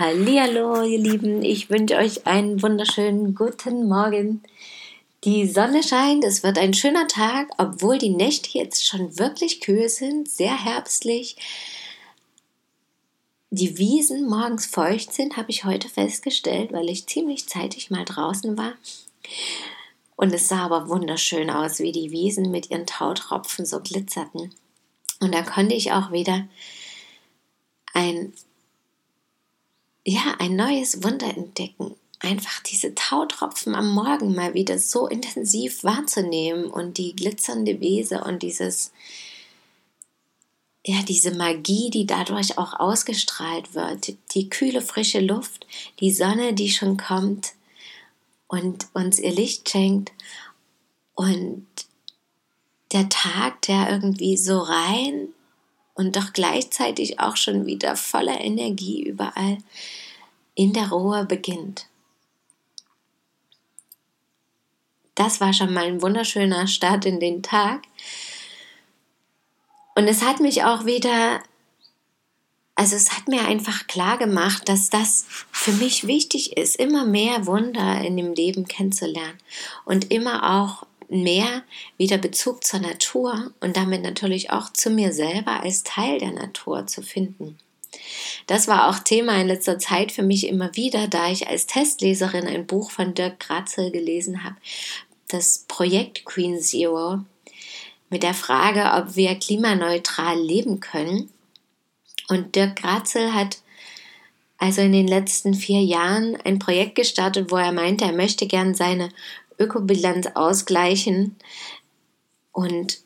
Hallihallo, 0.00 0.82
ihr 0.82 0.98
Lieben, 0.98 1.42
ich 1.42 1.68
wünsche 1.68 1.96
euch 1.96 2.26
einen 2.26 2.62
wunderschönen 2.62 3.34
guten 3.34 3.86
Morgen. 3.86 4.42
Die 5.24 5.46
Sonne 5.46 5.82
scheint, 5.82 6.24
es 6.24 6.42
wird 6.42 6.56
ein 6.56 6.72
schöner 6.72 7.06
Tag, 7.06 7.50
obwohl 7.58 7.98
die 7.98 8.08
Nächte 8.08 8.56
jetzt 8.56 8.86
schon 8.86 9.18
wirklich 9.18 9.60
kühl 9.60 9.90
sind, 9.90 10.26
sehr 10.30 10.56
herbstlich. 10.64 11.36
Die 13.50 13.76
Wiesen 13.76 14.26
morgens 14.26 14.64
feucht 14.64 15.12
sind, 15.12 15.36
habe 15.36 15.50
ich 15.50 15.66
heute 15.66 15.90
festgestellt, 15.90 16.72
weil 16.72 16.88
ich 16.88 17.06
ziemlich 17.06 17.46
zeitig 17.46 17.90
mal 17.90 18.06
draußen 18.06 18.56
war. 18.56 18.72
Und 20.16 20.32
es 20.32 20.48
sah 20.48 20.64
aber 20.64 20.88
wunderschön 20.88 21.50
aus, 21.50 21.78
wie 21.78 21.92
die 21.92 22.10
Wiesen 22.10 22.50
mit 22.50 22.70
ihren 22.70 22.86
Tautropfen 22.86 23.66
so 23.66 23.80
glitzerten. 23.80 24.54
Und 25.20 25.34
da 25.34 25.42
konnte 25.42 25.74
ich 25.74 25.92
auch 25.92 26.10
wieder 26.10 26.48
ein 27.92 28.32
ja, 30.04 30.36
ein 30.38 30.56
neues 30.56 31.02
Wunder 31.02 31.26
entdecken. 31.36 31.94
Einfach 32.20 32.62
diese 32.62 32.94
Tautropfen 32.94 33.74
am 33.74 33.92
Morgen 33.92 34.34
mal 34.34 34.52
wieder 34.54 34.78
so 34.78 35.06
intensiv 35.06 35.84
wahrzunehmen 35.84 36.66
und 36.66 36.98
die 36.98 37.16
glitzernde 37.16 37.80
Wiese 37.80 38.22
und 38.24 38.42
dieses, 38.42 38.92
ja, 40.84 41.02
diese 41.02 41.34
Magie, 41.34 41.90
die 41.90 42.06
dadurch 42.06 42.58
auch 42.58 42.78
ausgestrahlt 42.78 43.74
wird, 43.74 44.14
die 44.34 44.50
kühle, 44.50 44.82
frische 44.82 45.20
Luft, 45.20 45.66
die 46.00 46.12
Sonne, 46.12 46.52
die 46.52 46.70
schon 46.70 46.98
kommt 46.98 47.54
und 48.48 48.86
uns 48.92 49.18
ihr 49.18 49.32
Licht 49.32 49.70
schenkt 49.70 50.12
und 51.14 51.66
der 52.92 53.08
Tag, 53.08 53.62
der 53.62 53.90
irgendwie 53.90 54.36
so 54.36 54.58
rein 54.58 55.28
und 56.00 56.16
doch 56.16 56.32
gleichzeitig 56.32 57.20
auch 57.20 57.36
schon 57.36 57.66
wieder 57.66 57.94
voller 57.94 58.40
Energie 58.40 59.02
überall 59.02 59.58
in 60.54 60.72
der 60.72 60.88
Ruhe 60.88 61.26
beginnt. 61.26 61.88
Das 65.14 65.42
war 65.42 65.52
schon 65.52 65.74
mal 65.74 65.84
ein 65.84 66.00
wunderschöner 66.00 66.66
Start 66.68 67.04
in 67.04 67.20
den 67.20 67.42
Tag. 67.42 67.82
Und 69.94 70.08
es 70.08 70.22
hat 70.22 70.40
mich 70.40 70.64
auch 70.64 70.86
wieder, 70.86 71.42
also 72.76 72.96
es 72.96 73.12
hat 73.12 73.28
mir 73.28 73.44
einfach 73.44 73.86
klar 73.86 74.16
gemacht, 74.16 74.70
dass 74.70 74.88
das 74.88 75.26
für 75.52 75.72
mich 75.72 76.06
wichtig 76.06 76.56
ist, 76.56 76.76
immer 76.76 77.04
mehr 77.04 77.44
Wunder 77.44 78.00
in 78.00 78.16
dem 78.16 78.32
Leben 78.32 78.66
kennenzulernen 78.66 79.36
und 79.84 80.10
immer 80.10 80.62
auch 80.62 80.86
mehr 81.10 81.62
wieder 81.96 82.18
Bezug 82.18 82.64
zur 82.64 82.80
Natur 82.80 83.52
und 83.60 83.76
damit 83.76 84.02
natürlich 84.02 84.50
auch 84.50 84.72
zu 84.72 84.90
mir 84.90 85.12
selber 85.12 85.62
als 85.62 85.82
Teil 85.82 86.18
der 86.18 86.32
Natur 86.32 86.86
zu 86.86 87.02
finden. 87.02 87.58
Das 88.46 88.68
war 88.68 88.88
auch 88.88 89.00
Thema 89.00 89.40
in 89.40 89.48
letzter 89.48 89.78
Zeit 89.78 90.12
für 90.12 90.22
mich 90.22 90.46
immer 90.46 90.74
wieder, 90.76 91.08
da 91.08 91.30
ich 91.30 91.48
als 91.48 91.66
Testleserin 91.66 92.46
ein 92.46 92.66
Buch 92.66 92.90
von 92.90 93.14
Dirk 93.14 93.40
Gratzel 93.40 93.90
gelesen 93.90 94.44
habe, 94.44 94.56
das 95.28 95.64
Projekt 95.68 96.24
Queen 96.24 96.60
Zero, 96.60 97.20
mit 98.08 98.22
der 98.22 98.34
Frage, 98.34 98.92
ob 99.00 99.16
wir 99.16 99.34
klimaneutral 99.36 100.38
leben 100.40 100.80
können. 100.80 101.30
Und 102.28 102.56
Dirk 102.56 102.76
Gratzel 102.76 103.34
hat 103.34 103.58
also 104.58 104.82
in 104.82 104.92
den 104.92 105.08
letzten 105.08 105.54
vier 105.54 105.80
Jahren 105.80 106.36
ein 106.44 106.58
Projekt 106.58 106.96
gestartet, 106.96 107.50
wo 107.50 107.56
er 107.56 107.72
meinte, 107.72 108.04
er 108.04 108.12
möchte 108.12 108.46
gern 108.46 108.74
seine 108.74 109.08
Ökobilanz 109.60 110.26
ausgleichen 110.34 111.36
und 112.52 113.00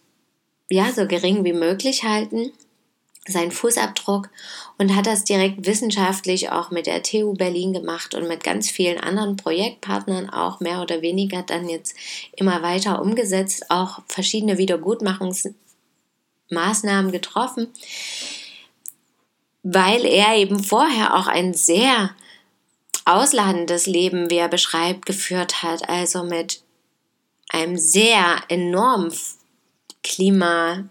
ja, 0.71 0.91
so 0.93 1.07
gering 1.07 1.45
wie 1.45 1.53
möglich 1.53 2.05
halten, 2.05 2.51
seinen 3.27 3.53
Fußabdruck 3.53 4.29
und 4.79 4.95
hat 4.95 5.07
das 5.07 5.25
direkt 5.25 5.67
wissenschaftlich 5.67 6.51
auch 6.51 6.71
mit 6.71 6.87
der 6.87 7.03
TU 7.03 7.35
Berlin 7.35 7.73
gemacht 7.73 8.15
und 8.15 8.29
mit 8.29 8.45
ganz 8.45 8.71
vielen 8.71 8.99
anderen 8.99 9.37
Projektpartnern 9.37 10.31
auch 10.31 10.61
mehr 10.61 10.81
oder 10.83 11.03
weniger 11.03 11.43
dann 11.43 11.69
jetzt 11.69 11.97
immer 12.37 12.63
weiter 12.63 13.03
umgesetzt, 13.03 13.71
auch 13.71 14.01
verschiedene 14.09 14.59
Wiedergutmachungsmaßnahmen 14.59 17.13
getroffen, 17.13 17.69
weil 19.63 20.05
er 20.05 20.37
eben 20.37 20.63
vorher 20.63 21.17
auch 21.17 21.27
ein 21.27 21.55
sehr 21.55 22.11
ausladendes 23.05 23.87
Leben, 23.87 24.31
wie 24.31 24.37
er 24.37 24.49
beschreibt, 24.49 25.07
geführt 25.07 25.63
hat, 25.63 25.89
also 25.89 26.25
mit 26.25 26.63
einem 27.51 27.77
sehr 27.77 28.43
enormen 28.49 29.13
Klima, 30.03 30.85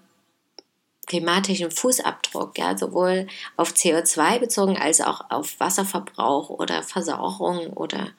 klimatischen 1.06 1.70
Fußabdruck, 1.70 2.58
ja, 2.58 2.78
sowohl 2.78 3.28
auf 3.58 3.74
CO2 3.74 4.40
bezogen 4.40 4.78
als 4.78 5.02
auch 5.02 5.30
auf 5.30 5.60
Wasserverbrauch 5.60 6.50
oder 6.50 6.82
Versauerung 6.82 7.74
oder 7.74 8.10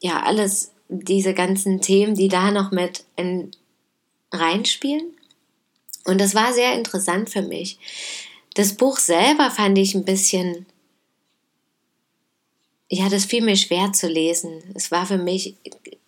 ja, 0.00 0.22
alles 0.22 0.72
diese 0.88 1.34
ganzen 1.34 1.80
Themen, 1.80 2.14
die 2.14 2.28
da 2.28 2.50
noch 2.50 2.70
mit 2.70 3.04
in 3.16 3.50
reinspielen. 4.32 5.16
Und 6.04 6.20
das 6.20 6.34
war 6.34 6.52
sehr 6.52 6.74
interessant 6.74 7.30
für 7.30 7.42
mich. 7.42 7.78
Das 8.54 8.76
Buch 8.76 8.98
selber 8.98 9.50
fand 9.50 9.76
ich 9.78 9.94
ein 9.94 10.04
bisschen 10.04 10.66
ja, 12.88 13.08
das 13.08 13.24
fiel 13.24 13.42
mir 13.42 13.56
schwer 13.56 13.92
zu 13.92 14.06
lesen. 14.08 14.62
Es 14.74 14.90
war 14.90 15.06
für 15.06 15.18
mich 15.18 15.56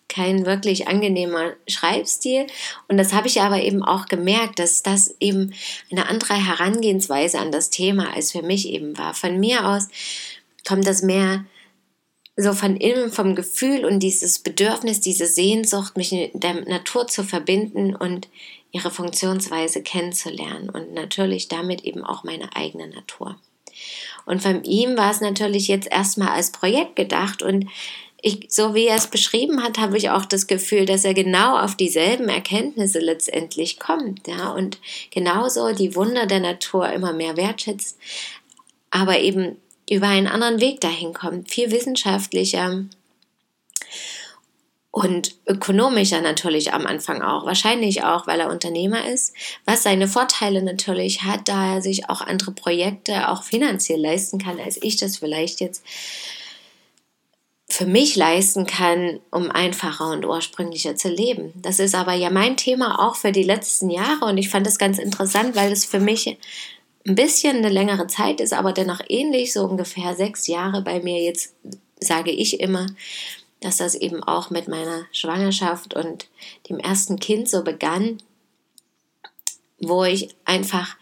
kein 0.07 0.45
wirklich 0.45 0.87
angenehmer 0.87 1.53
Schreibstil. 1.67 2.47
Und 2.87 2.97
das 2.97 3.13
habe 3.13 3.27
ich 3.27 3.41
aber 3.41 3.61
eben 3.61 3.83
auch 3.83 4.07
gemerkt, 4.07 4.59
dass 4.59 4.81
das 4.81 5.15
eben 5.19 5.53
eine 5.91 6.07
andere 6.07 6.33
Herangehensweise 6.33 7.39
an 7.39 7.51
das 7.51 7.69
Thema 7.69 8.13
als 8.13 8.31
für 8.31 8.41
mich 8.41 8.67
eben 8.69 8.97
war. 8.97 9.13
Von 9.13 9.39
mir 9.39 9.67
aus 9.67 9.87
kommt 10.67 10.87
das 10.87 11.03
mehr 11.03 11.45
so 12.35 12.53
von 12.53 12.77
innen, 12.77 13.11
vom 13.11 13.35
Gefühl 13.35 13.85
und 13.85 13.99
dieses 13.99 14.39
Bedürfnis, 14.39 15.01
diese 15.01 15.25
Sehnsucht, 15.25 15.97
mich 15.97 16.11
mit 16.11 16.31
der 16.33 16.61
Natur 16.65 17.07
zu 17.07 17.23
verbinden 17.23 17.95
und 17.95 18.29
ihre 18.71 18.91
Funktionsweise 18.91 19.83
kennenzulernen 19.83 20.69
und 20.69 20.93
natürlich 20.93 21.49
damit 21.49 21.83
eben 21.83 22.03
auch 22.03 22.23
meine 22.23 22.55
eigene 22.55 22.87
Natur. 22.87 23.37
Und 24.25 24.41
von 24.41 24.63
ihm 24.63 24.97
war 24.97 25.11
es 25.11 25.21
natürlich 25.21 25.67
jetzt 25.67 25.89
erstmal 25.91 26.29
als 26.29 26.51
Projekt 26.51 26.95
gedacht. 26.95 27.41
Und 27.41 27.67
ich, 28.21 28.47
so 28.49 28.73
wie 28.73 28.87
er 28.87 28.97
es 28.97 29.07
beschrieben 29.07 29.63
hat, 29.63 29.77
habe 29.77 29.97
ich 29.97 30.09
auch 30.09 30.25
das 30.25 30.47
Gefühl, 30.47 30.85
dass 30.85 31.05
er 31.05 31.13
genau 31.13 31.57
auf 31.57 31.75
dieselben 31.75 32.29
Erkenntnisse 32.29 32.99
letztendlich 32.99 33.79
kommt, 33.79 34.27
ja, 34.27 34.49
und 34.51 34.77
genauso 35.11 35.71
die 35.71 35.95
Wunder 35.95 36.25
der 36.25 36.41
Natur 36.41 36.91
immer 36.91 37.13
mehr 37.13 37.37
wertschätzt, 37.37 37.97
aber 38.91 39.19
eben 39.19 39.55
über 39.89 40.07
einen 40.07 40.27
anderen 40.27 40.59
Weg 40.59 40.81
dahin 40.81 41.13
kommt, 41.13 41.49
viel 41.49 41.71
wissenschaftlicher, 41.71 42.83
und 44.99 45.37
ökonomischer 45.47 46.19
natürlich 46.19 46.73
am 46.73 46.85
Anfang 46.85 47.21
auch. 47.21 47.45
Wahrscheinlich 47.45 48.03
auch, 48.03 48.27
weil 48.27 48.41
er 48.41 48.51
Unternehmer 48.51 49.07
ist, 49.07 49.33
was 49.63 49.83
seine 49.83 50.09
Vorteile 50.09 50.61
natürlich 50.61 51.23
hat, 51.23 51.47
da 51.47 51.75
er 51.75 51.81
sich 51.81 52.09
auch 52.09 52.19
andere 52.19 52.51
Projekte 52.51 53.29
auch 53.29 53.43
finanziell 53.43 54.01
leisten 54.01 54.39
kann, 54.39 54.59
als 54.59 54.77
ich 54.81 54.97
das 54.97 55.17
vielleicht 55.17 55.61
jetzt 55.61 55.85
für 57.69 57.85
mich 57.85 58.17
leisten 58.17 58.65
kann, 58.65 59.21
um 59.31 59.49
einfacher 59.49 60.11
und 60.11 60.25
ursprünglicher 60.25 60.97
zu 60.97 61.07
leben. 61.07 61.53
Das 61.55 61.79
ist 61.79 61.95
aber 61.95 62.13
ja 62.13 62.29
mein 62.29 62.57
Thema 62.57 62.99
auch 63.07 63.15
für 63.15 63.31
die 63.31 63.43
letzten 63.43 63.89
Jahre 63.89 64.25
und 64.25 64.37
ich 64.37 64.49
fand 64.49 64.67
das 64.67 64.79
ganz 64.79 64.97
interessant, 64.97 65.55
weil 65.55 65.71
es 65.71 65.85
für 65.85 66.01
mich 66.01 66.37
ein 67.07 67.15
bisschen 67.15 67.55
eine 67.55 67.69
längere 67.69 68.07
Zeit 68.07 68.41
ist, 68.41 68.51
aber 68.51 68.73
dennoch 68.73 68.99
ähnlich, 69.07 69.53
so 69.53 69.63
ungefähr 69.63 70.13
sechs 70.15 70.47
Jahre 70.47 70.81
bei 70.81 70.99
mir 70.99 71.23
jetzt, 71.23 71.55
sage 72.01 72.31
ich 72.31 72.59
immer, 72.59 72.87
dass 73.61 73.77
das 73.77 73.95
eben 73.95 74.23
auch 74.23 74.49
mit 74.49 74.67
meiner 74.67 75.05
Schwangerschaft 75.11 75.93
und 75.93 76.27
dem 76.69 76.79
ersten 76.79 77.19
Kind 77.19 77.49
so 77.49 77.63
begann, 77.63 78.21
wo 79.79 80.03
ich 80.03 80.35
einfach 80.45 80.95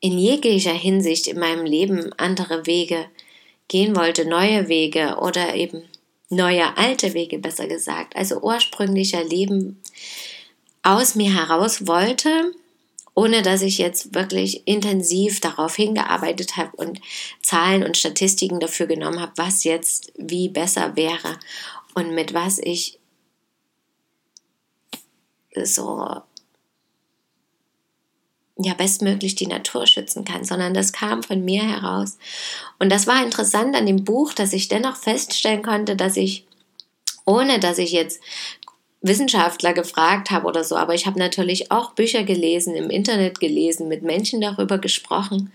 in 0.00 0.18
jeglicher 0.18 0.72
Hinsicht 0.72 1.26
in 1.26 1.38
meinem 1.38 1.64
Leben 1.64 2.12
andere 2.18 2.66
Wege 2.66 3.06
gehen 3.68 3.96
wollte, 3.96 4.24
neue 4.24 4.68
Wege 4.68 5.16
oder 5.20 5.54
eben 5.54 5.84
neue 6.28 6.76
alte 6.76 7.14
Wege, 7.14 7.38
besser 7.38 7.68
gesagt, 7.68 8.16
also 8.16 8.40
ursprünglicher 8.40 9.22
Leben 9.22 9.80
aus 10.82 11.14
mir 11.14 11.32
heraus 11.34 11.86
wollte 11.86 12.52
ohne 13.14 13.42
dass 13.42 13.62
ich 13.62 13.78
jetzt 13.78 14.14
wirklich 14.14 14.66
intensiv 14.66 15.40
darauf 15.40 15.76
hingearbeitet 15.76 16.56
habe 16.56 16.74
und 16.76 17.00
Zahlen 17.42 17.84
und 17.84 17.96
Statistiken 17.96 18.60
dafür 18.60 18.86
genommen 18.86 19.20
habe, 19.20 19.32
was 19.36 19.64
jetzt 19.64 20.12
wie 20.16 20.48
besser 20.48 20.96
wäre 20.96 21.38
und 21.94 22.14
mit 22.14 22.32
was 22.32 22.58
ich 22.58 22.98
so 25.62 26.22
ja 28.58 28.74
bestmöglich 28.74 29.34
die 29.34 29.46
Natur 29.46 29.86
schützen 29.86 30.24
kann, 30.24 30.44
sondern 30.44 30.74
das 30.74 30.92
kam 30.92 31.22
von 31.22 31.44
mir 31.44 31.62
heraus. 31.62 32.18
Und 32.78 32.90
das 32.90 33.06
war 33.06 33.22
interessant 33.22 33.74
an 33.74 33.86
dem 33.86 34.04
Buch, 34.04 34.32
dass 34.34 34.52
ich 34.52 34.68
dennoch 34.68 34.96
feststellen 34.96 35.62
konnte, 35.62 35.96
dass 35.96 36.16
ich, 36.16 36.46
ohne 37.24 37.58
dass 37.60 37.78
ich 37.78 37.92
jetzt 37.92 38.20
Wissenschaftler 39.02 39.72
gefragt 39.72 40.30
habe 40.30 40.46
oder 40.46 40.64
so, 40.64 40.76
aber 40.76 40.94
ich 40.94 41.06
habe 41.06 41.18
natürlich 41.18 41.70
auch 41.70 41.92
Bücher 41.92 42.22
gelesen, 42.22 42.76
im 42.76 42.88
Internet 42.88 43.40
gelesen, 43.40 43.88
mit 43.88 44.02
Menschen 44.02 44.40
darüber 44.40 44.78
gesprochen, 44.78 45.52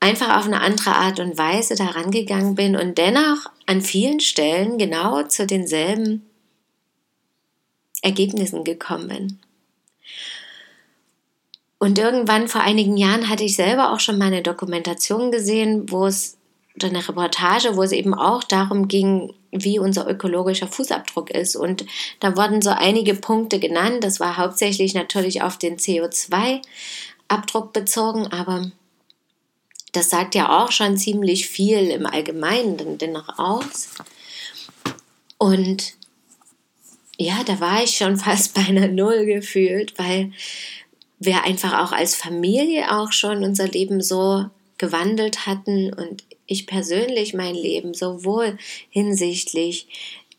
einfach 0.00 0.38
auf 0.38 0.46
eine 0.46 0.60
andere 0.60 0.90
Art 0.90 1.18
und 1.18 1.36
Weise 1.36 1.74
daran 1.74 2.12
gegangen 2.12 2.54
bin 2.54 2.76
und 2.76 2.96
dennoch 2.96 3.50
an 3.66 3.82
vielen 3.82 4.20
Stellen 4.20 4.78
genau 4.78 5.24
zu 5.24 5.46
denselben 5.46 6.24
Ergebnissen 8.02 8.62
gekommen 8.62 9.08
bin. 9.08 9.38
Und 11.78 11.98
irgendwann 11.98 12.48
vor 12.48 12.62
einigen 12.62 12.96
Jahren 12.96 13.28
hatte 13.28 13.44
ich 13.44 13.56
selber 13.56 13.92
auch 13.92 14.00
schon 14.00 14.16
mal 14.16 14.26
eine 14.26 14.42
Dokumentation 14.42 15.30
gesehen, 15.30 15.90
wo 15.90 16.06
es 16.06 16.35
eine 16.82 17.06
Reportage, 17.06 17.76
wo 17.76 17.82
es 17.82 17.92
eben 17.92 18.14
auch 18.14 18.44
darum 18.44 18.88
ging, 18.88 19.32
wie 19.50 19.78
unser 19.78 20.08
ökologischer 20.08 20.68
Fußabdruck 20.68 21.30
ist. 21.30 21.56
Und 21.56 21.86
da 22.20 22.36
wurden 22.36 22.60
so 22.60 22.70
einige 22.70 23.14
Punkte 23.14 23.58
genannt. 23.58 24.04
Das 24.04 24.20
war 24.20 24.36
hauptsächlich 24.36 24.94
natürlich 24.94 25.42
auf 25.42 25.56
den 25.58 25.78
CO2-Abdruck 25.78 27.72
bezogen, 27.72 28.26
aber 28.26 28.70
das 29.92 30.10
sagt 30.10 30.34
ja 30.34 30.62
auch 30.62 30.72
schon 30.72 30.98
ziemlich 30.98 31.48
viel 31.48 31.90
im 31.90 32.04
Allgemeinen 32.04 32.98
dennoch 32.98 33.38
aus. 33.38 33.88
Und 35.38 35.94
ja, 37.18 37.42
da 37.44 37.60
war 37.60 37.82
ich 37.82 37.96
schon 37.96 38.16
fast 38.18 38.54
bei 38.54 38.62
einer 38.62 38.88
Null 38.88 39.24
gefühlt, 39.24 39.98
weil 39.98 40.32
wir 41.18 41.44
einfach 41.44 41.82
auch 41.82 41.92
als 41.92 42.14
Familie 42.14 42.94
auch 42.94 43.12
schon 43.12 43.42
unser 43.42 43.66
Leben 43.68 44.02
so 44.02 44.46
gewandelt 44.76 45.46
hatten 45.46 45.92
und 45.94 46.22
ich 46.46 46.66
persönlich 46.66 47.34
mein 47.34 47.54
Leben 47.54 47.94
sowohl 47.94 48.58
hinsichtlich 48.90 49.88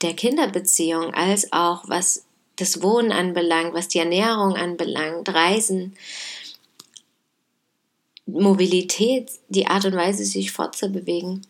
der 0.01 0.13
Kinderbeziehung 0.13 1.13
als 1.13 1.51
auch 1.51 1.87
was 1.87 2.25
das 2.55 2.81
Wohnen 2.81 3.11
anbelangt, 3.11 3.73
was 3.73 3.87
die 3.87 3.99
Ernährung 3.99 4.55
anbelangt, 4.55 5.29
Reisen, 5.29 5.95
Mobilität, 8.25 9.31
die 9.47 9.67
Art 9.67 9.85
und 9.85 9.95
Weise, 9.95 10.25
sich 10.25 10.51
fortzubewegen, 10.51 11.45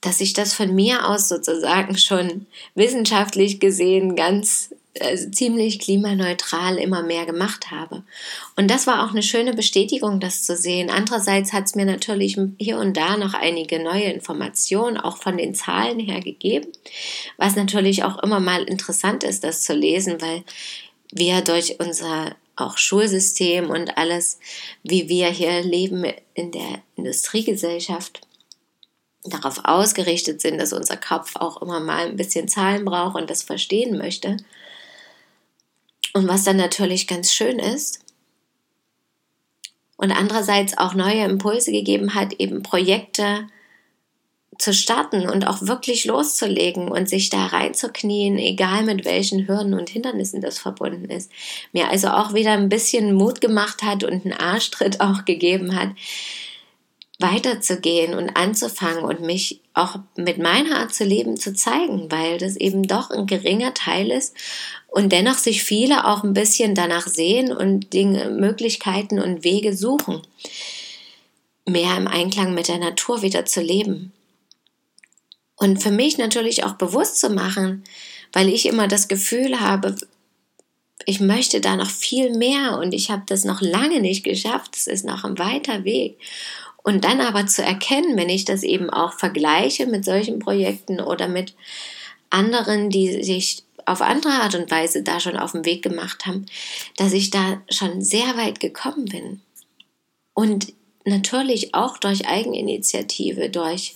dass 0.00 0.20
ich 0.20 0.32
das 0.32 0.54
von 0.54 0.74
mir 0.74 1.08
aus 1.08 1.28
sozusagen 1.28 1.98
schon 1.98 2.46
wissenschaftlich 2.74 3.60
gesehen 3.60 4.16
ganz 4.16 4.70
also 5.00 5.30
ziemlich 5.30 5.80
klimaneutral 5.80 6.76
immer 6.76 7.02
mehr 7.02 7.26
gemacht 7.26 7.70
habe. 7.70 8.04
Und 8.56 8.70
das 8.70 8.86
war 8.86 9.04
auch 9.04 9.10
eine 9.10 9.22
schöne 9.22 9.52
Bestätigung, 9.52 10.20
das 10.20 10.44
zu 10.44 10.56
sehen. 10.56 10.90
Andererseits 10.90 11.52
hat 11.52 11.64
es 11.64 11.74
mir 11.74 11.84
natürlich 11.84 12.38
hier 12.58 12.78
und 12.78 12.96
da 12.96 13.16
noch 13.16 13.34
einige 13.34 13.82
neue 13.82 14.12
Informationen, 14.12 14.96
auch 14.96 15.16
von 15.16 15.36
den 15.36 15.54
Zahlen 15.54 15.98
her 15.98 16.20
gegeben, 16.20 16.68
was 17.36 17.56
natürlich 17.56 18.04
auch 18.04 18.22
immer 18.22 18.40
mal 18.40 18.62
interessant 18.62 19.24
ist, 19.24 19.42
das 19.42 19.62
zu 19.62 19.74
lesen, 19.74 20.20
weil 20.20 20.44
wir 21.10 21.40
durch 21.40 21.80
unser 21.80 22.36
auch 22.56 22.78
Schulsystem 22.78 23.70
und 23.70 23.96
alles, 23.98 24.38
wie 24.84 25.08
wir 25.08 25.28
hier 25.28 25.62
leben 25.62 26.04
in 26.34 26.52
der 26.52 26.82
Industriegesellschaft, 26.96 28.20
darauf 29.24 29.64
ausgerichtet 29.64 30.40
sind, 30.40 30.58
dass 30.58 30.72
unser 30.72 30.96
Kopf 30.96 31.34
auch 31.36 31.62
immer 31.62 31.80
mal 31.80 32.06
ein 32.06 32.16
bisschen 32.16 32.46
Zahlen 32.46 32.84
braucht 32.84 33.16
und 33.16 33.30
das 33.30 33.42
verstehen 33.42 33.96
möchte. 33.96 34.36
Und 36.14 36.28
was 36.28 36.44
dann 36.44 36.56
natürlich 36.56 37.06
ganz 37.06 37.32
schön 37.32 37.58
ist 37.58 38.00
und 39.96 40.12
andererseits 40.12 40.78
auch 40.78 40.94
neue 40.94 41.24
Impulse 41.24 41.72
gegeben 41.72 42.14
hat, 42.14 42.34
eben 42.34 42.62
Projekte 42.62 43.48
zu 44.58 44.72
starten 44.72 45.28
und 45.28 45.46
auch 45.46 45.62
wirklich 45.62 46.04
loszulegen 46.04 46.88
und 46.88 47.08
sich 47.08 47.30
da 47.30 47.46
reinzuknien, 47.46 48.38
egal 48.38 48.84
mit 48.84 49.04
welchen 49.04 49.48
Hürden 49.48 49.74
und 49.74 49.90
Hindernissen 49.90 50.40
das 50.40 50.58
verbunden 50.58 51.06
ist. 51.06 51.30
Mir 51.72 51.90
also 51.90 52.08
auch 52.08 52.34
wieder 52.34 52.52
ein 52.52 52.68
bisschen 52.68 53.14
Mut 53.14 53.40
gemacht 53.40 53.82
hat 53.82 54.04
und 54.04 54.24
einen 54.24 54.32
Arschtritt 54.32 55.00
auch 55.00 55.24
gegeben 55.24 55.74
hat, 55.74 55.90
weiterzugehen 57.18 58.14
und 58.14 58.36
anzufangen 58.36 59.04
und 59.04 59.20
mich 59.20 59.60
auch 59.72 59.96
mit 60.16 60.38
meiner 60.38 60.78
Art 60.80 60.94
zu 60.94 61.04
leben 61.04 61.36
zu 61.36 61.54
zeigen, 61.54 62.10
weil 62.10 62.38
das 62.38 62.56
eben 62.56 62.82
doch 62.82 63.10
ein 63.10 63.26
geringer 63.26 63.72
Teil 63.72 64.10
ist 64.10 64.34
und 64.88 65.12
dennoch 65.12 65.38
sich 65.38 65.62
viele 65.62 66.06
auch 66.06 66.24
ein 66.24 66.34
bisschen 66.34 66.74
danach 66.74 67.06
sehen 67.06 67.52
und 67.52 67.92
Dinge, 67.92 68.30
Möglichkeiten 68.30 69.20
und 69.20 69.44
Wege 69.44 69.76
suchen, 69.76 70.22
mehr 71.66 71.96
im 71.96 72.08
Einklang 72.08 72.54
mit 72.54 72.68
der 72.68 72.78
Natur 72.78 73.22
wieder 73.22 73.44
zu 73.44 73.60
leben. 73.60 74.12
Und 75.56 75.82
für 75.82 75.92
mich 75.92 76.18
natürlich 76.18 76.64
auch 76.64 76.74
bewusst 76.74 77.20
zu 77.20 77.30
machen, 77.30 77.84
weil 78.32 78.48
ich 78.48 78.66
immer 78.66 78.88
das 78.88 79.06
Gefühl 79.06 79.60
habe, 79.60 79.94
ich 81.06 81.20
möchte 81.20 81.60
da 81.60 81.76
noch 81.76 81.90
viel 81.90 82.36
mehr 82.36 82.78
und 82.78 82.92
ich 82.92 83.10
habe 83.10 83.22
das 83.26 83.44
noch 83.44 83.60
lange 83.60 84.00
nicht 84.00 84.24
geschafft. 84.24 84.76
Es 84.76 84.86
ist 84.86 85.04
noch 85.04 85.24
ein 85.24 85.38
weiter 85.38 85.84
Weg. 85.84 86.18
Und 86.84 87.04
dann 87.04 87.22
aber 87.22 87.46
zu 87.46 87.64
erkennen, 87.64 88.16
wenn 88.16 88.28
ich 88.28 88.44
das 88.44 88.62
eben 88.62 88.90
auch 88.90 89.14
vergleiche 89.14 89.86
mit 89.86 90.04
solchen 90.04 90.38
Projekten 90.38 91.00
oder 91.00 91.28
mit 91.28 91.54
anderen, 92.28 92.90
die 92.90 93.24
sich 93.24 93.62
auf 93.86 94.02
andere 94.02 94.32
Art 94.34 94.54
und 94.54 94.70
Weise 94.70 95.02
da 95.02 95.18
schon 95.18 95.36
auf 95.36 95.52
den 95.52 95.64
Weg 95.64 95.82
gemacht 95.82 96.26
haben, 96.26 96.46
dass 96.96 97.14
ich 97.14 97.30
da 97.30 97.60
schon 97.70 98.02
sehr 98.02 98.36
weit 98.36 98.60
gekommen 98.60 99.06
bin. 99.06 99.40
Und 100.34 100.74
natürlich 101.06 101.74
auch 101.74 101.96
durch 101.96 102.28
Eigeninitiative, 102.28 103.48
durch 103.48 103.94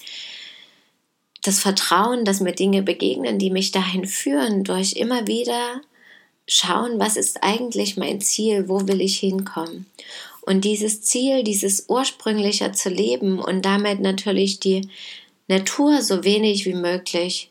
das 1.42 1.60
Vertrauen, 1.60 2.24
dass 2.24 2.40
mir 2.40 2.52
Dinge 2.52 2.82
begegnen, 2.82 3.38
die 3.38 3.50
mich 3.50 3.70
dahin 3.70 4.06
führen, 4.06 4.64
durch 4.64 4.94
immer 4.94 5.26
wieder 5.26 5.82
schauen, 6.46 6.98
was 6.98 7.16
ist 7.16 7.42
eigentlich 7.42 7.98
mein 7.98 8.22
Ziel, 8.22 8.68
wo 8.68 8.88
will 8.88 9.02
ich 9.02 9.18
hinkommen. 9.18 9.86
Und 10.48 10.62
dieses 10.64 11.02
Ziel, 11.02 11.42
dieses 11.42 11.90
ursprünglicher 11.90 12.72
zu 12.72 12.88
leben 12.88 13.38
und 13.38 13.66
damit 13.66 14.00
natürlich 14.00 14.58
die 14.58 14.88
Natur 15.46 16.00
so 16.00 16.24
wenig 16.24 16.64
wie 16.64 16.72
möglich 16.72 17.50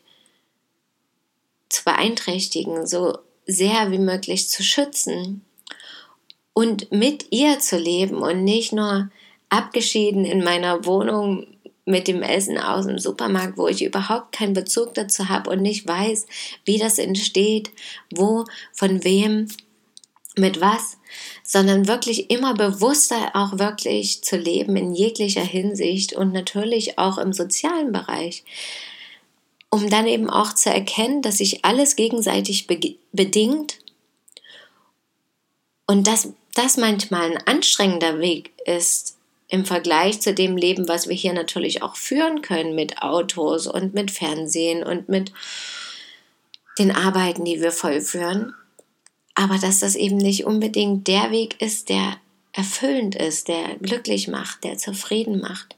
zu 1.68 1.84
beeinträchtigen, 1.84 2.88
so 2.88 3.16
sehr 3.46 3.92
wie 3.92 4.00
möglich 4.00 4.48
zu 4.48 4.64
schützen 4.64 5.44
und 6.54 6.90
mit 6.90 7.26
ihr 7.30 7.60
zu 7.60 7.78
leben 7.78 8.16
und 8.16 8.42
nicht 8.42 8.72
nur 8.72 9.08
abgeschieden 9.48 10.24
in 10.24 10.42
meiner 10.42 10.84
Wohnung 10.84 11.46
mit 11.84 12.08
dem 12.08 12.22
Essen 12.22 12.58
aus 12.58 12.86
dem 12.86 12.98
Supermarkt, 12.98 13.58
wo 13.58 13.68
ich 13.68 13.84
überhaupt 13.84 14.32
keinen 14.32 14.54
Bezug 14.54 14.94
dazu 14.94 15.28
habe 15.28 15.50
und 15.50 15.62
nicht 15.62 15.86
weiß, 15.86 16.26
wie 16.64 16.78
das 16.78 16.98
entsteht, 16.98 17.70
wo, 18.12 18.44
von 18.72 19.04
wem, 19.04 19.46
mit 20.38 20.60
was, 20.60 20.98
sondern 21.42 21.88
wirklich 21.88 22.30
immer 22.30 22.54
bewusster 22.54 23.32
auch 23.34 23.58
wirklich 23.58 24.22
zu 24.22 24.36
leben 24.36 24.76
in 24.76 24.94
jeglicher 24.94 25.42
Hinsicht 25.42 26.12
und 26.12 26.32
natürlich 26.32 26.98
auch 26.98 27.18
im 27.18 27.32
sozialen 27.32 27.92
Bereich, 27.92 28.44
um 29.70 29.90
dann 29.90 30.06
eben 30.06 30.30
auch 30.30 30.54
zu 30.54 30.70
erkennen, 30.70 31.22
dass 31.22 31.38
sich 31.38 31.64
alles 31.64 31.96
gegenseitig 31.96 32.66
be 32.66 32.96
bedingt 33.12 33.78
und 35.86 36.06
dass 36.06 36.32
das 36.54 36.76
manchmal 36.76 37.32
ein 37.32 37.46
anstrengender 37.46 38.20
Weg 38.20 38.52
ist 38.66 39.16
im 39.48 39.64
Vergleich 39.64 40.20
zu 40.20 40.34
dem 40.34 40.56
Leben, 40.56 40.88
was 40.88 41.08
wir 41.08 41.16
hier 41.16 41.32
natürlich 41.32 41.82
auch 41.82 41.96
führen 41.96 42.42
können 42.42 42.74
mit 42.74 43.00
Autos 43.02 43.66
und 43.66 43.94
mit 43.94 44.10
Fernsehen 44.10 44.84
und 44.84 45.08
mit 45.08 45.32
den 46.78 46.94
Arbeiten, 46.94 47.44
die 47.44 47.60
wir 47.60 47.72
vollführen 47.72 48.54
aber 49.38 49.56
dass 49.56 49.78
das 49.78 49.94
eben 49.94 50.16
nicht 50.16 50.46
unbedingt 50.46 51.06
der 51.06 51.30
Weg 51.30 51.62
ist, 51.62 51.90
der 51.90 52.16
erfüllend 52.52 53.14
ist, 53.14 53.46
der 53.46 53.76
glücklich 53.76 54.26
macht, 54.26 54.64
der 54.64 54.78
zufrieden 54.78 55.40
macht. 55.40 55.76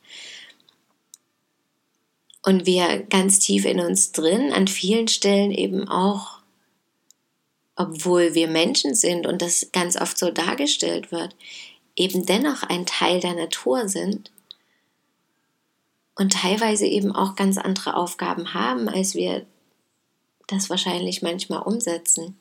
Und 2.42 2.64
wir 2.64 3.00
ganz 3.00 3.38
tief 3.38 3.66
in 3.66 3.78
uns 3.80 4.12
drin 4.12 4.50
an 4.54 4.66
vielen 4.66 5.08
Stellen 5.08 5.50
eben 5.50 5.86
auch, 5.88 6.38
obwohl 7.76 8.34
wir 8.34 8.48
Menschen 8.48 8.94
sind 8.94 9.26
und 9.26 9.42
das 9.42 9.68
ganz 9.72 10.00
oft 10.00 10.16
so 10.16 10.30
dargestellt 10.30 11.12
wird, 11.12 11.36
eben 11.94 12.24
dennoch 12.24 12.62
ein 12.62 12.86
Teil 12.86 13.20
der 13.20 13.34
Natur 13.34 13.88
sind 13.88 14.32
und 16.14 16.32
teilweise 16.32 16.86
eben 16.86 17.12
auch 17.14 17.36
ganz 17.36 17.58
andere 17.58 17.94
Aufgaben 17.94 18.54
haben, 18.54 18.88
als 18.88 19.14
wir 19.14 19.44
das 20.46 20.70
wahrscheinlich 20.70 21.20
manchmal 21.20 21.60
umsetzen. 21.60 22.39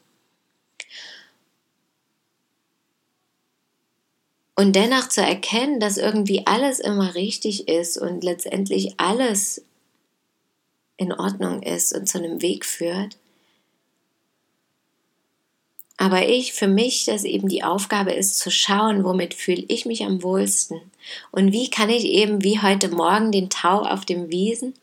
Und 4.56 4.76
dennoch 4.76 5.08
zu 5.08 5.22
erkennen, 5.22 5.80
dass 5.80 5.98
irgendwie 5.98 6.46
alles 6.46 6.80
immer 6.80 7.16
richtig 7.16 7.70
ist 7.70 7.98
und 7.98 8.26
letztendlich 8.26 8.96
alles 8.98 9.64
in 10.98 11.14
Ordnung 11.14 11.64
ist 11.64 11.96
und 11.96 12.10
zu 12.10 12.18
einem 12.18 12.42
Weg 12.42 12.66
führt. 12.66 13.18
Aber 15.96 16.28
ich, 16.28 16.54
für 16.54 16.68
mich, 16.68 17.06
dass 17.06 17.24
eben 17.24 17.50
die 17.50 17.64
Aufgabe 17.64 18.12
ist 18.12 18.38
zu 18.38 18.52
schauen, 18.52 19.04
womit 19.04 19.34
fühle 19.34 19.66
ich 19.68 19.86
mich 19.86 20.04
am 20.04 20.24
wohlsten 20.24 20.80
und 21.32 21.52
wie 21.52 21.70
kann 21.70 21.90
ich 21.90 22.06
eben 22.06 22.44
wie 22.44 22.62
heute 22.62 22.90
Morgen 22.90 23.32
den 23.32 23.50
Tau 23.50 23.84
auf 23.84 24.06
dem 24.06 24.30
Wiesen 24.30 24.74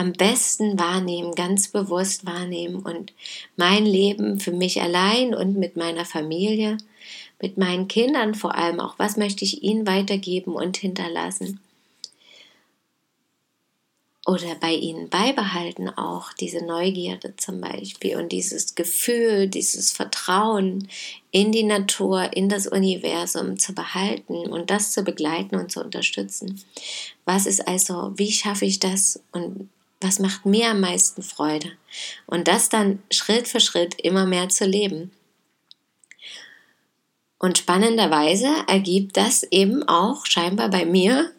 am 0.00 0.14
besten 0.14 0.78
wahrnehmen, 0.78 1.34
ganz 1.34 1.68
bewusst 1.68 2.24
wahrnehmen 2.24 2.76
und 2.76 3.12
mein 3.56 3.84
Leben 3.84 4.40
für 4.40 4.50
mich 4.50 4.80
allein 4.80 5.34
und 5.34 5.58
mit 5.58 5.76
meiner 5.76 6.06
Familie 6.06 6.78
mit 7.42 7.58
meinen 7.58 7.86
Kindern 7.86 8.34
vor 8.34 8.54
allem 8.54 8.80
auch, 8.80 8.98
was 8.98 9.16
möchte 9.16 9.44
ich 9.44 9.62
ihnen 9.62 9.86
weitergeben 9.86 10.54
und 10.54 10.78
hinterlassen. 10.78 11.60
Oder 14.26 14.54
bei 14.54 14.72
ihnen 14.72 15.08
beibehalten 15.08 15.88
auch 15.88 16.32
diese 16.34 16.64
Neugierde 16.64 17.34
zum 17.36 17.60
Beispiel 17.60 18.16
und 18.16 18.32
dieses 18.32 18.74
Gefühl, 18.74 19.48
dieses 19.48 19.92
Vertrauen 19.92 20.88
in 21.30 21.52
die 21.52 21.62
Natur, 21.62 22.34
in 22.34 22.48
das 22.48 22.66
Universum 22.66 23.58
zu 23.58 23.74
behalten 23.74 24.48
und 24.48 24.70
das 24.70 24.92
zu 24.92 25.02
begleiten 25.02 25.56
und 25.56 25.72
zu 25.72 25.82
unterstützen. 25.82 26.62
Was 27.24 27.46
ist 27.46 27.66
also, 27.66 28.12
wie 28.16 28.30
schaffe 28.32 28.66
ich 28.66 28.78
das 28.78 29.20
und 29.32 29.68
was 30.00 30.18
macht 30.18 30.46
mir 30.46 30.70
am 30.70 30.80
meisten 30.80 31.22
Freude? 31.22 31.72
Und 32.26 32.48
das 32.48 32.68
dann 32.68 33.02
Schritt 33.10 33.48
für 33.48 33.60
Schritt 33.60 34.00
immer 34.00 34.26
mehr 34.26 34.48
zu 34.48 34.64
leben. 34.64 35.12
Und 37.38 37.58
spannenderweise 37.58 38.48
ergibt 38.66 39.16
das 39.16 39.44
eben 39.44 39.82
auch 39.88 40.26
scheinbar 40.26 40.68
bei 40.68 40.84
mir 40.84 41.32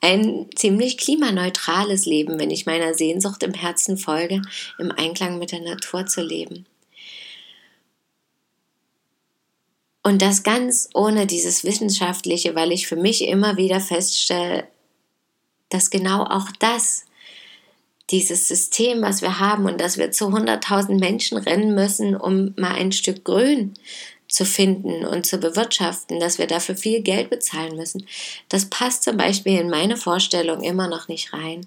ein 0.00 0.46
ziemlich 0.54 0.98
klimaneutrales 0.98 2.06
Leben, 2.06 2.38
wenn 2.38 2.50
ich 2.50 2.66
meiner 2.66 2.94
Sehnsucht 2.94 3.42
im 3.42 3.54
Herzen 3.54 3.96
folge, 3.96 4.40
im 4.78 4.92
Einklang 4.92 5.38
mit 5.38 5.50
der 5.50 5.60
Natur 5.60 6.06
zu 6.06 6.22
leben. 6.22 6.66
Und 10.04 10.22
das 10.22 10.42
ganz 10.42 10.88
ohne 10.94 11.26
dieses 11.26 11.64
Wissenschaftliche, 11.64 12.54
weil 12.54 12.72
ich 12.72 12.86
für 12.86 12.96
mich 12.96 13.22
immer 13.22 13.56
wieder 13.56 13.80
feststelle, 13.80 14.66
dass 15.68 15.90
genau 15.90 16.22
auch 16.22 16.48
das, 16.60 17.04
dieses 18.10 18.48
System, 18.48 19.02
was 19.02 19.22
wir 19.22 19.38
haben 19.38 19.66
und 19.66 19.80
dass 19.80 19.98
wir 19.98 20.10
zu 20.10 20.26
100.000 20.26 20.98
Menschen 20.98 21.38
rennen 21.38 21.74
müssen, 21.74 22.16
um 22.16 22.54
mal 22.56 22.74
ein 22.74 22.92
Stück 22.92 23.24
Grün 23.24 23.74
zu 24.28 24.44
finden 24.44 25.04
und 25.04 25.26
zu 25.26 25.38
bewirtschaften, 25.38 26.20
dass 26.20 26.38
wir 26.38 26.46
dafür 26.46 26.76
viel 26.76 27.02
Geld 27.02 27.30
bezahlen 27.30 27.76
müssen. 27.76 28.06
Das 28.48 28.66
passt 28.66 29.02
zum 29.02 29.16
Beispiel 29.16 29.58
in 29.58 29.70
meine 29.70 29.96
Vorstellung 29.96 30.62
immer 30.62 30.88
noch 30.88 31.08
nicht 31.08 31.32
rein, 31.32 31.66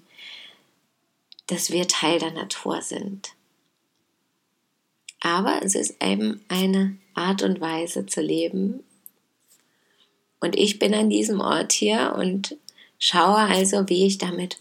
dass 1.48 1.70
wir 1.70 1.88
Teil 1.88 2.18
der 2.18 2.32
Natur 2.32 2.82
sind. 2.82 3.30
Aber 5.20 5.60
es 5.62 5.74
ist 5.74 6.02
eben 6.02 6.44
eine 6.48 6.96
Art 7.14 7.42
und 7.42 7.60
Weise 7.60 8.06
zu 8.06 8.20
leben. 8.20 8.82
Und 10.40 10.56
ich 10.56 10.78
bin 10.78 10.94
an 10.94 11.10
diesem 11.10 11.40
Ort 11.40 11.72
hier 11.72 12.14
und 12.16 12.56
schaue 12.98 13.38
also, 13.38 13.88
wie 13.88 14.06
ich 14.06 14.18
damit 14.18 14.58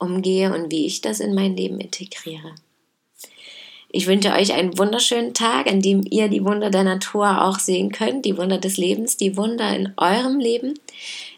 umgehe 0.00 0.52
und 0.52 0.72
wie 0.72 0.86
ich 0.86 1.00
das 1.00 1.20
in 1.20 1.34
mein 1.34 1.56
Leben 1.56 1.78
integriere. 1.78 2.54
Ich 3.92 4.06
wünsche 4.06 4.32
euch 4.32 4.52
einen 4.52 4.78
wunderschönen 4.78 5.34
Tag, 5.34 5.66
an 5.66 5.80
dem 5.80 6.04
ihr 6.08 6.28
die 6.28 6.44
Wunder 6.44 6.70
der 6.70 6.84
Natur 6.84 7.44
auch 7.44 7.58
sehen 7.58 7.90
könnt, 7.90 8.24
die 8.24 8.36
Wunder 8.36 8.58
des 8.58 8.76
Lebens, 8.76 9.16
die 9.16 9.36
Wunder 9.36 9.74
in 9.74 9.92
eurem 9.96 10.38
Leben. 10.38 10.78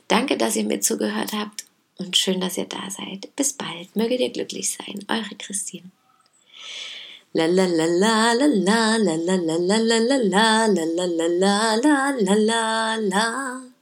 Danke, 0.09 0.37
dass 0.37 0.57
ihr 0.57 0.65
mir 0.65 0.81
zugehört 0.81 1.33
habt 1.33 1.65
und 1.99 2.17
schön, 2.17 2.41
dass 2.41 2.59
ihr 2.59 2.67
da 2.67 2.91
seid. 2.91 3.35
Bis 3.37 3.55
bald, 3.55 3.97
möget 3.97 4.21
ihr 4.21 4.31
glücklich 4.31 4.71
sein. 4.71 5.05
Eure 5.09 5.35
Christine. 5.39 5.91
La 7.33 7.47
la 7.47 7.65
la 7.65 7.87
la 7.87 8.33
la 8.35 8.47
la 8.47 8.97
la 8.97 9.17
la 9.17 9.37
la 9.37 9.57
la 9.57 9.79
la 9.79 9.99
la 9.99 10.67
la 10.67 10.67
la 10.67 11.27
la 11.27 11.77
la 11.77 12.11
la 12.21 12.35
la 12.35 12.97
la 12.97 13.63